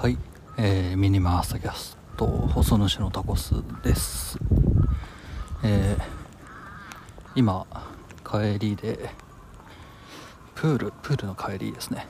[0.00, 0.16] はい、
[0.56, 3.52] えー、ミニマースタキャスト細主のタコス
[3.84, 4.38] です。
[5.62, 6.02] えー、
[7.34, 7.66] 今
[8.24, 9.10] 帰りで
[10.54, 12.06] プールプールの帰りですね。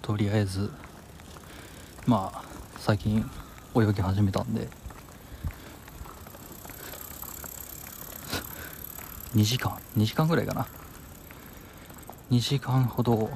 [0.00, 0.70] とりあえず
[2.06, 2.44] まあ
[2.78, 3.28] 最近
[3.74, 4.68] 泳ぎ始めたんで
[9.34, 10.68] 2時間2時間ぐらいかな
[12.30, 13.28] 2時間ほど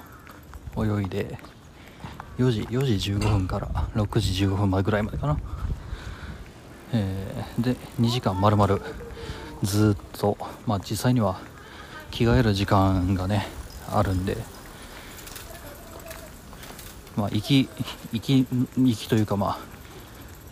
[0.77, 1.37] 泳いで
[2.39, 5.39] 4時4時15分から6時15分前ぐらいまでかな。
[6.93, 8.81] えーで2時間まるまる
[9.63, 10.37] ずっと
[10.67, 11.39] まあ実際には
[12.11, 13.47] 着替える時間がね
[13.89, 14.37] あるんで
[17.17, 17.69] まあ行き
[18.13, 18.47] 行き
[18.77, 19.59] 行きというかまあ、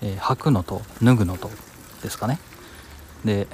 [0.03, 1.51] えー履くのと脱ぐのと
[2.03, 2.39] ですかね。
[3.25, 3.49] で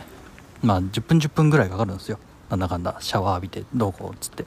[0.62, 2.18] まあ10分10分ぐらいかかるんですよ。
[2.50, 4.44] なんだかんだシャワー浴びてどうこうっつって。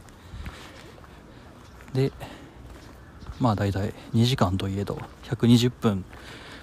[1.93, 2.11] で
[3.41, 6.05] まあ大体2時間といえど120分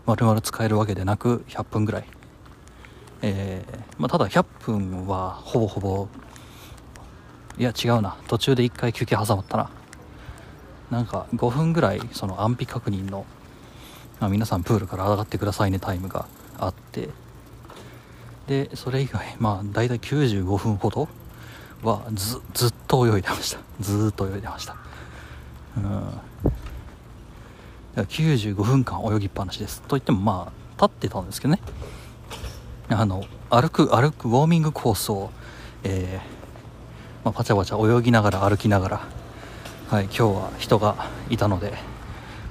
[0.07, 2.05] 丸々使えるわけでなく100分ぐらい。
[3.21, 6.09] えーまあ、ただ100分はほぼほぼ
[7.59, 8.17] いや違うな。
[8.29, 9.71] 途中で1回休憩挟まったな。
[10.91, 13.27] なんか5分ぐらいその安否確認の、
[14.21, 16.27] まあ、皆さんプールから上がってくださいねタイムが
[16.59, 17.09] あって。
[18.47, 21.09] でそれ以外まあ大体95分ほど
[21.83, 23.59] はずずっと泳いでました。
[23.81, 24.77] ずっと泳いでました。
[25.77, 26.21] うん。
[28.05, 29.83] 95分間泳ぎっぱなしです。
[29.83, 31.61] といってもまあ立ってたんですけどね。
[32.91, 35.31] あの歩く歩くウォーミングコースを、
[35.85, 39.01] えーまあ、パチャパチャ泳ぎながら歩きながら、
[39.89, 41.73] はい、今日は人がいたので、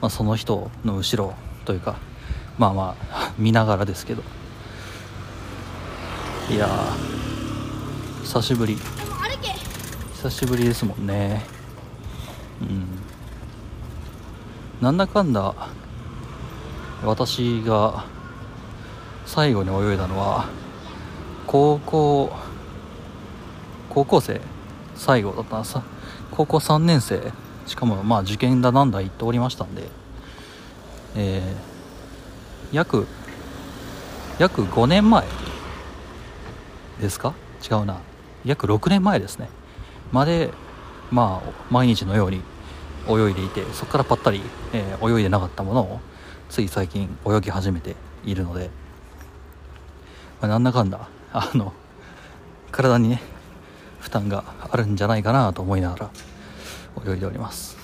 [0.01, 1.33] まあ、その人の後ろ
[1.65, 1.97] というか
[2.57, 4.23] まあまあ 見ながらですけど。
[6.49, 8.77] いやー久しぶり。
[10.13, 11.45] 久しぶりですもんね。
[12.61, 13.06] うん
[14.81, 15.55] なんだかんだ
[17.03, 18.05] 私が
[19.25, 20.45] 最後に泳いだのは
[21.47, 22.31] 高校
[23.89, 24.41] 高校生？
[24.95, 25.77] 最後だったんです。
[26.31, 27.31] 高校3年生。
[27.65, 29.83] しかもまあ受験だなんだ言っておりましたんで。
[31.15, 33.07] えー、約
[34.37, 35.25] 約5年前
[37.01, 37.33] ですか？
[37.69, 37.97] 違うな。
[38.45, 39.49] 約6年前ですね。
[40.11, 40.51] まで
[41.09, 42.41] まあ毎日のように
[43.09, 44.41] 泳いでいてそこからぱったり、
[44.73, 45.99] 泳いでなかったものを
[46.49, 47.95] つい最近泳ぎ始めて
[48.25, 48.69] いるので、
[50.41, 51.73] まあ、なんだかんだあの
[52.71, 53.21] 体にね
[53.99, 56.11] 負担があるんじゃないかなと思いながら
[57.13, 57.77] 泳いでおります。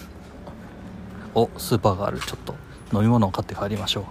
[1.36, 2.56] おスーパーがあるちょっと
[2.94, 4.04] 飲み物を買って帰りましょう。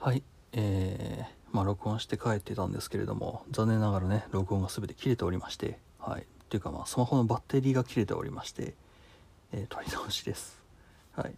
[0.00, 0.22] はい
[0.52, 6.26] えー、まあ録音して帰ってたんですけれども残念ながらね録音が全て切れておりましてはい。
[6.54, 8.74] ていうかまあスマホのバッテリーが切れておりまして、
[9.52, 10.62] えー取り直しです。
[11.16, 11.34] はい。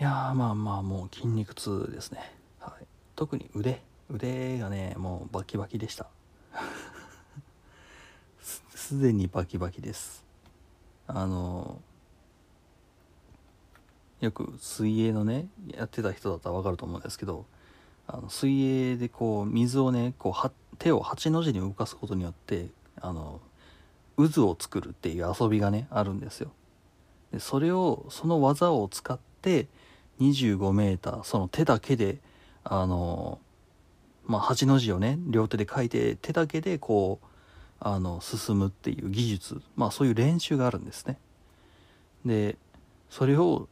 [0.00, 3.82] いやまあまあもう筋肉痛ですね、はい、特に腕。
[4.10, 6.08] 腕がねもうバキバキでした。
[8.74, 10.24] すでにバキバキです。
[11.06, 11.80] あの
[14.20, 17.46] よく水泳のねやってた人だったら分かると思うんですけど
[18.08, 22.66] あの水泳でこう水をねこうは手を8の字に動かすことによって
[23.02, 23.40] あの
[24.16, 26.50] 渦を作るっていう遊びがねあるんですよ。
[27.32, 29.66] でそれをその技を使って
[30.20, 32.18] 25メーターその手だけで
[32.64, 33.38] あの
[34.26, 37.26] まあ8の字をね両手で書いて手だけでこう
[37.80, 41.18] あの進むっていう技術まあそういう練習があるんですね。
[42.24, 42.56] で
[43.10, 43.68] それを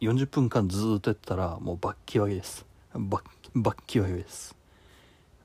[0.00, 2.66] 40分間ずっとやったらもうバッキバキです。
[2.94, 3.22] バッ
[3.54, 4.61] バッキバキです。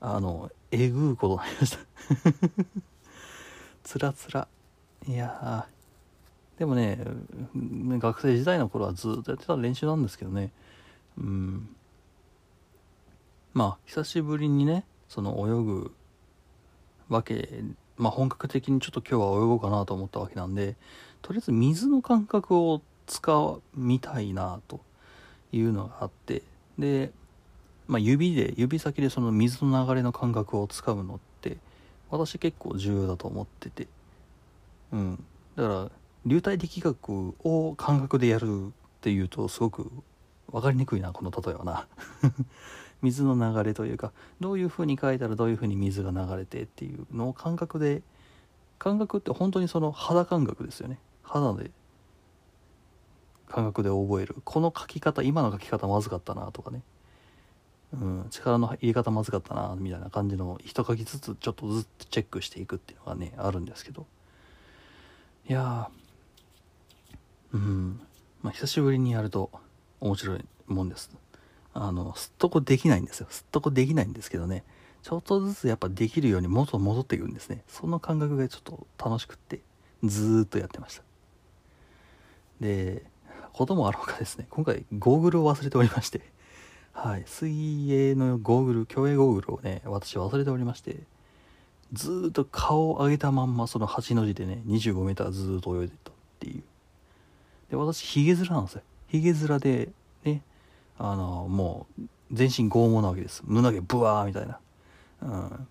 [0.00, 1.78] あのえぐうことになりました。
[3.84, 4.48] つらつら。
[5.06, 5.66] いや
[6.58, 6.98] でもね
[7.54, 10.52] 学生時代の頃はずっとやってた練習なんですけどね。
[11.16, 11.68] うん。
[13.54, 15.94] まあ久しぶりにねその泳ぐ
[17.08, 17.62] わけ
[17.96, 20.76] まあ本格的にちょっと今日は泳ごうかなと思ったわけなんで
[21.22, 24.80] とりあえず水の感覚を使みたいなと
[25.50, 26.42] いうのがあって。
[26.78, 27.10] で、
[27.88, 31.56] まあ、指で指先でその水の流れの感覚をつかむのって
[32.10, 33.88] 私結構重要だと思ってて。
[34.92, 35.24] うん。
[35.56, 35.90] だから
[36.26, 38.70] 流体力学を感覚でやるっ
[39.00, 39.90] ていうとすごく
[40.52, 41.86] 分かりにくいなこの例えはな。
[43.00, 48.02] 水の流れというかどういう風に書いたらどういう風に水が流れてっていうのを感覚で
[48.78, 50.98] 感覚って本当にその肌感覚ですよね。
[51.22, 51.70] 肌で
[53.48, 54.36] 感覚で覚える。
[54.44, 56.82] この書き方今の書き方まずかったなとかね、
[57.92, 64.06] うん、力の入れ方まずかったなみたいな感じの一書きずつちょっとずつチェックしていくっていうのがねあるんですけど。
[65.48, 65.88] いや
[67.52, 68.00] うん。
[68.42, 69.50] まあ久しぶりにやると
[70.00, 71.10] 面白いもんです。
[71.72, 73.26] あのすっとこできないんですよ。
[73.30, 74.64] すっとこできないんですけどね。
[75.02, 77.62] ちょっとずつやっぱできるように元戻っていくんですね。
[77.68, 79.60] その感覚がちょっと楽しくって
[80.04, 81.02] ずーっとやってました。
[82.60, 83.04] で
[83.52, 84.46] こともあろうかですね。
[84.50, 86.20] 今回ゴーグルを忘れておりまして。
[87.00, 87.22] はい。
[87.26, 90.96] 水泳のゴーグル競泳ゴーグルをね私忘れておりまして
[91.92, 96.62] ずっと顔を上げたまんまその8の字でね 25m ずーっと泳いでたっていう。
[97.70, 98.82] で私ヒゲ面なんですよ。
[99.06, 99.90] ヒゲ面で
[100.24, 100.42] ね
[100.98, 102.02] あのもう
[102.32, 103.44] 全身拷問なわけです。
[103.46, 104.58] 胸毛ブワーみたいな。
[105.22, 105.68] うん。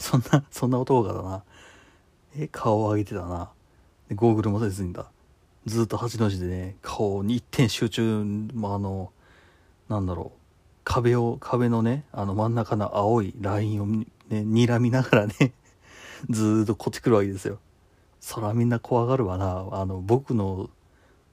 [0.00, 1.44] そんなそんな男がだな。
[2.36, 3.50] え顔を上げてたな。
[4.08, 5.06] でゴーグルもせずにだ。
[5.66, 9.12] ずっと8の字でね顔に一点集中、まあ、あの
[9.92, 10.38] なんだろう。
[10.84, 15.52] 壁を壁のねあの真ん中の青いラインをね睨みながらね
[16.28, 17.58] ずーっとこっち来るわけですよ。
[18.20, 19.68] そらみんな怖がるわな。
[19.72, 20.70] あの僕の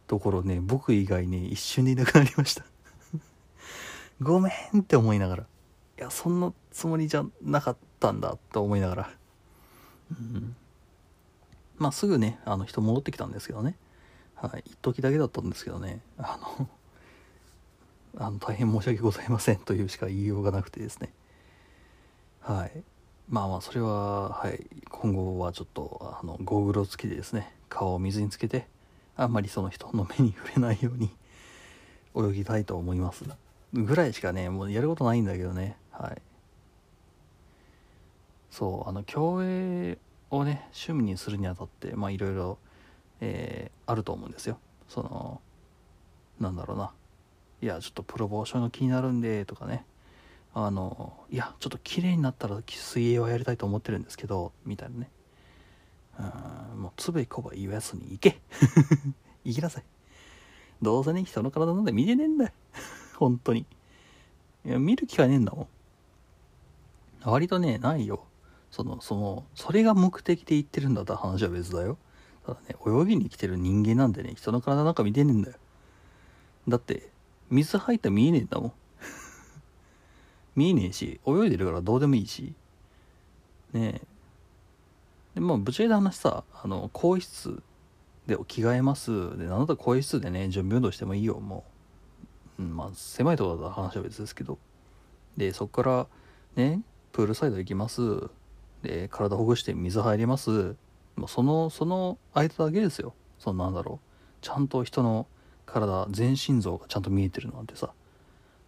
[0.07, 2.65] ところね僕以外ね一瞬でいなくなりました。
[4.21, 5.43] ごめんって思いながら。
[5.43, 5.45] い
[6.01, 9.09] やそんなつもりじゃなかったんだと思いながら。
[10.11, 10.55] うん。
[11.77, 13.77] まあすぐねあの人戻ってきたんですけどね。
[14.35, 14.63] はい。
[14.65, 16.01] 一時だけだったんですけどね。
[16.17, 16.69] あの
[18.17, 21.13] あの大変申し訳ございませんというしか言いようがなくてですね。
[22.41, 22.83] はい。
[23.29, 24.65] まあまあそれははい。
[24.89, 28.67] 今後はちょっとあのゴーグルをつけてですね顔を水につけて
[29.15, 31.11] あんまりその人の目に触れないように
[32.15, 33.23] 泳ぎたいと思います。
[33.73, 35.77] ぐらいしかねもうやることないんだけどね。
[35.91, 36.21] はい。
[38.49, 39.97] そうあの競泳
[40.31, 42.57] をね趣味にするにあたってまあいろいろ
[43.85, 44.57] あると思うんですよ。
[44.87, 45.41] その
[46.39, 46.91] なんだろうな。
[47.61, 49.85] いやちょっとプロポーションが気になるんでとかね。
[50.53, 55.09] あのいやちょっと綺麗になったら水泳はやりたいと思ってるんですけどみたいなね。
[56.73, 58.41] うんもうつべこば言わずに行け。
[59.45, 59.83] 行きなさい。
[60.81, 62.51] どうせね人の体なんて見てねえんだよ。
[63.17, 63.65] 本当に。
[64.65, 65.67] いや見る機会ねえんだもん。
[67.23, 68.25] 割とねないよ。
[68.71, 71.97] そのそのそれが目的で言ってるんだったら話は別だよ。
[72.45, 75.57] ただね泳ぎに来てる人間なんでね人の体なんか見てねえんだよ。
[76.67, 77.09] だって
[77.49, 78.73] 水入ったら見えねえんだもん。
[80.55, 82.53] 見えねえし泳いでるからどうでもいいし。
[83.73, 84.01] ねえ。
[85.35, 87.61] でまあぶちゃけた話さあの更衣室
[88.27, 89.37] で着替えます。
[89.37, 91.39] でなんだったら更衣室でね準備運動してもいいよ。
[91.39, 91.63] も
[92.59, 94.57] う、うん、まあ狭いところだったら話は別ですけど。
[95.37, 96.07] でそこから
[96.55, 96.81] ね
[97.11, 98.01] プールサイド行きます。
[98.81, 100.75] で体ほぐして水入ります。
[101.15, 103.13] もうそのその間だけですよ。
[103.37, 104.05] そのなんだろう。
[104.41, 105.27] ちゃんと人の
[105.69, 107.91] 体全身像がちゃんと見えてるなんてさ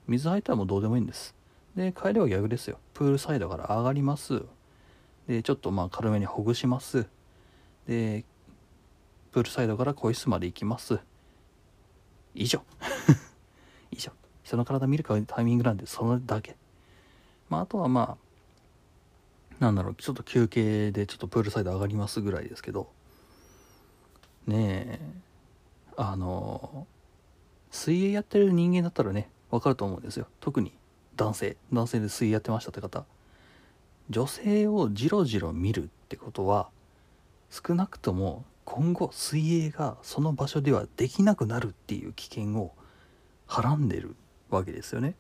[0.08, 1.36] 水入ったらもうどうでもいいんです。
[1.76, 2.80] で帰りは逆ですよ。
[2.94, 4.44] プールサイドから上がります。
[5.28, 7.08] でちょっとまあ軽めにほぐします。
[7.88, 8.26] で
[9.32, 11.00] プールサイドから更衣室まで行きます。
[12.36, 12.64] 以上。
[13.92, 14.12] 以上。
[14.44, 16.58] 人の体見るかタイミングなんでそのだけ。
[17.50, 18.18] まああとはま
[19.60, 22.90] あなんだろうちょっと休憩でちょっとプールサイド上がりますぐらいですけど。
[24.48, 25.31] ねえ。
[26.04, 26.88] あの
[27.70, 30.26] 水泳やってる人間だったらね分かると思うんですよ。
[30.40, 30.74] 特に
[31.16, 31.58] 男性。
[31.72, 33.06] 男性で水泳やってましたって方。
[34.10, 36.70] 女性をじろじろ見るってことは
[37.52, 42.74] 少なくとも今後水泳がその場所ではできなくなるっていう危険を
[43.46, 44.16] はらんでる
[44.50, 45.14] わけですよね。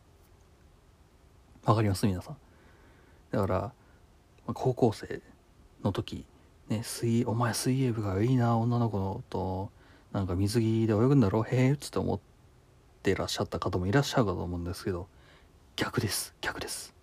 [1.63, 2.07] わかります？
[2.07, 2.37] 皆さん。
[3.29, 3.71] だから
[4.55, 5.21] 高校生
[5.83, 6.25] の時
[6.69, 9.69] ね水お前水泳部がいいな女の子のと
[10.11, 11.41] なんか水着で泳ぐんだろ？
[11.41, 12.19] うへえっつって思っ
[13.01, 15.07] てらっしゃった方もいらっしゃるかと思うんですけど
[15.75, 16.33] 逆です。
[16.41, 16.93] 逆です。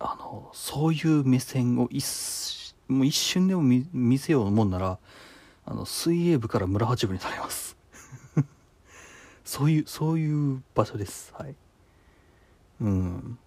[0.00, 4.98] あのそういう目線を一もう一瞬でも見見せようもんなら
[5.66, 7.76] あの水泳部から村八部にされます。
[9.44, 11.34] そういうそういう場所です。
[11.34, 11.54] はい。
[12.80, 13.38] うん。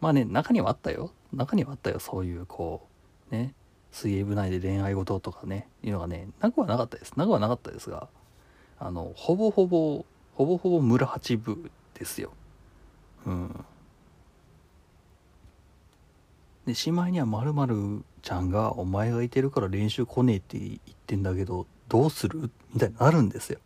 [0.00, 1.12] まあね中にはあったよ。
[1.32, 1.98] 中にはあったよ。
[1.98, 2.86] そういうこ
[3.30, 3.54] うね。
[3.96, 7.14] 水泳部内で恋愛事とかねいうのがねなくはなかったです。
[7.16, 8.08] なくはなかったですが
[8.78, 12.32] あのほぼほぼほぼほぼ村八部ですよ。
[13.24, 13.64] うん。
[16.66, 22.50] でしまいにはまるまるちゃんが「お前がいてるから練習来ねえ」って言ってんだけどどうする？
[22.74, 23.60] みたいになるんですよ。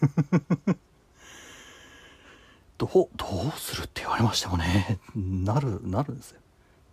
[2.78, 6.40] どうどうするって言われましてもねなるなるんですよ。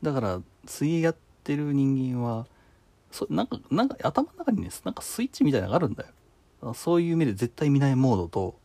[0.03, 2.47] だから水泳やってる人間は
[3.11, 6.73] そなんかなんか頭の中にねなんかスイッチみたいなのがあるんだよ。
[6.73, 8.55] そういう目で絶対見ないモードと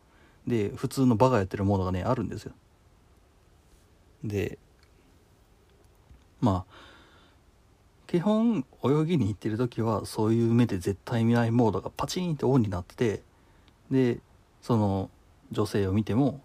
[0.46, 2.52] で普通のバカやってるモードがねあるんですよ。
[4.22, 4.58] で
[6.40, 6.74] まあ
[8.06, 13.22] 基本泳ぎに行ってる時はそういう目で絶対見ないモードがパチンってオンになってて
[13.90, 14.20] で
[14.62, 15.10] その
[15.50, 16.40] 女性を見ても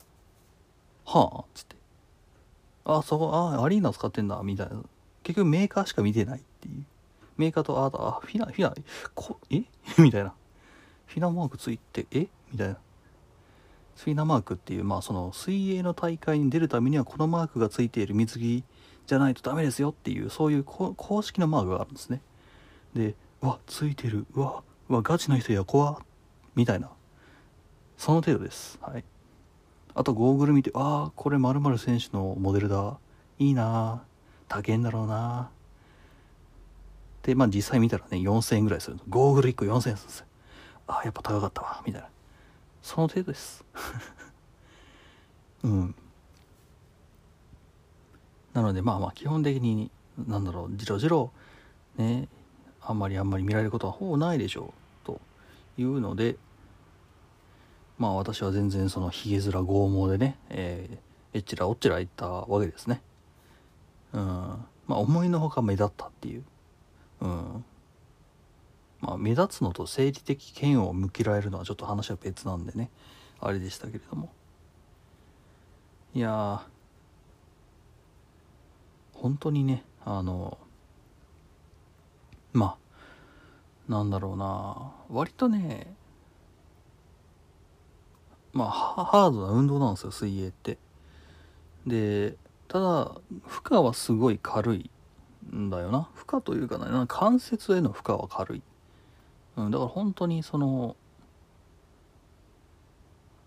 [1.05, 1.75] 「はあ」っつって
[2.86, 4.81] 「あそこあアリーナ使ってんだ」みたいな。
[5.24, 6.84] 結局メーカーしか見てないっていう。
[7.38, 8.74] メーカーとああフィナフィナ
[9.16, 9.64] こえ？
[10.02, 10.34] みたいな。
[11.06, 12.28] フィナマークついてえ？
[12.52, 12.78] みたいな。
[13.96, 18.64] フィナマークっていうまあその水泳の大会に出るためにはこのマークがついている水着
[19.06, 22.22] じゃないとダメですよっていうそういう公式のマークがあるんですね。
[22.96, 24.26] でうわついてる。
[24.34, 26.02] うわうわガチの人や怖
[26.56, 26.90] みたいな。
[27.98, 28.80] その程度です。
[28.82, 29.04] はい。
[29.94, 32.98] あとゴーグル見てああこれ〇〇選手のモデルだ。
[33.40, 34.04] いいな
[34.48, 35.50] 高えんだろうな
[37.24, 40.25] でまあ実際見たらね4000円ぐらいするゴーグル1個4000円するんですよ。
[40.88, 42.08] ああやっぱ高かったわみたいな。
[42.82, 43.63] その程度です。
[45.63, 45.96] うん。
[48.54, 49.92] なのでまあまあ基本的に
[50.28, 51.32] なんだろうじろじろ
[51.98, 52.28] ね
[52.82, 54.74] あんまりあんまり見られることはほぼないでしょ
[55.04, 55.22] うと
[55.78, 56.36] いうので
[57.98, 60.98] まあ私は全然そのひげ面剛毛でね、えー、
[61.34, 63.01] えっちらおっちら言ったわけですね。
[64.13, 64.22] うん。
[64.88, 66.44] まあ思いのほか目立ったっていう。
[67.22, 67.66] うん。
[69.00, 72.90] まあ目立つのと生理的嫌悪を向けられるのはちょっと話は別なんでね。
[73.40, 74.32] あれでしたけれども。
[76.13, 76.68] いや
[79.13, 80.58] 本当にねあの
[82.54, 82.75] ま
[83.88, 84.92] あなんだろうな。
[85.10, 85.96] 割とね
[88.54, 90.78] まあハードな運動なんですよ水泳って。
[91.88, 92.36] で
[92.68, 93.12] ただ
[93.46, 94.90] 負荷はすごい軽い。
[95.56, 96.10] んだよな。
[96.14, 98.62] 負荷というかね関節への負荷は軽い、
[99.58, 100.96] うん、だから本当にその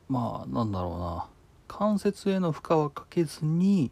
[0.08, 1.26] まあなんだろうな。
[1.66, 3.90] 関節への負荷はかけずに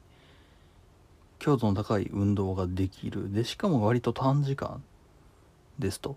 [1.38, 3.32] 強度の高い運動ができる。
[3.32, 4.82] でしかも割と短時間
[5.78, 6.16] ですと、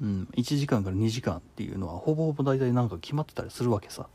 [0.00, 4.06] うん、1時間から2時間っていうのはほぼほぼ大体なんか決まってたりするわけさ、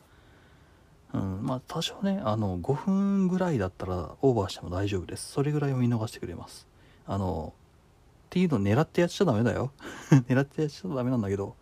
[1.13, 5.31] うん、まあ多少ねあの5分ぐらいだったらオーバーしても大丈夫です。
[5.31, 6.67] それぐらいを見逃してくれます。
[7.05, 9.71] あのっていうのを狙ってやっちゃダメだよ。
[10.27, 11.55] 狙ってやっちゃダメなんだけど。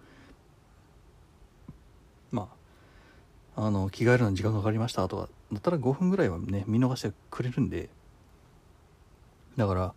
[2.32, 2.50] ま
[3.56, 7.90] ああの着替えるのに時間かかりましたとかだったら5分ぐらいはね見逃してくれるんで。
[9.58, 9.94] だから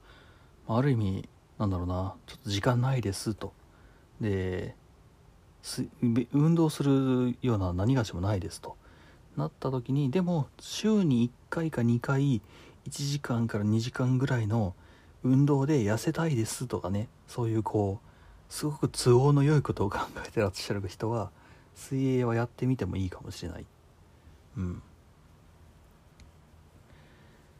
[0.66, 3.52] ある意味なんだろうなちょっと時間ないですと。
[4.20, 4.74] で
[6.32, 8.76] 運動するような何がしもないですと。
[9.36, 12.40] なった時にでも週に1回か2回
[12.88, 14.74] 1時間から2時間ぐらいの
[15.24, 21.30] 運動で痩せたいですとかねそういうこうすごく都合の良いことを考えてらっしゃる人は
[21.74, 23.66] 水泳はやってみてもいいかもしれない。
[24.58, 24.82] うん。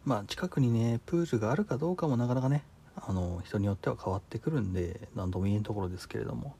[0.04, 2.64] まあ近くにねプールがあるかどうかもなかなかね
[2.96, 6.54] あの人によっては変わってくるんで何とも言えんところですけれども。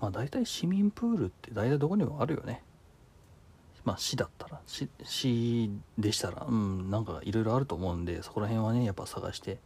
[0.00, 2.62] まあ大体市民プールって大体どこにもあるよね。
[3.84, 9.58] まあ市だったら市市でしたらうんなんかいろいろあると思うんでそこら辺はねやっぱ探して、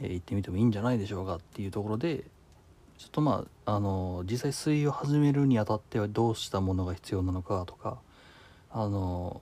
[0.00, 2.24] えー、行ってみてもいいんじゃないでしょうかっていうところで
[2.98, 7.98] ちょっとまああの実際水泳を始めるにあたってはどうしたものが必要なのかとか
[8.70, 9.40] あの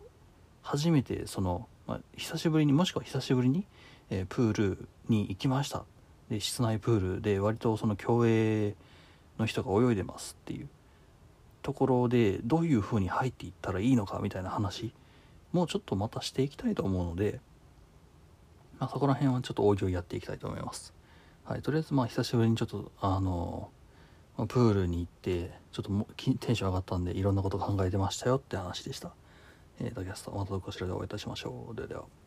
[0.62, 3.67] 初めてその、まあ、久しぶりにもしくは久しぶりに、
[4.11, 5.85] えー、プールに行きました。
[6.31, 8.75] で室内プールで割とその競泳
[9.38, 10.69] の人が泳いでますっていう。
[11.62, 14.92] ところでどういう風に入っていったらいいのかみたいな話
[15.52, 17.40] もうちょっとまたしていきたいと思うので、
[18.78, 20.95] まあ、そこら辺はちょっと大行やっていきたいと思います。
[21.45, 23.71] はい、とりあえずまあ久しぶりにちょっとあの
[24.49, 25.90] プールに行ってちょっと
[26.40, 29.12] テンション上がったんでいろんなこと考えてましたよって話でした。
[29.81, 31.75] えー、ダキャストまたどこしらでお会いいたしましょう。
[31.75, 32.22] ではでは。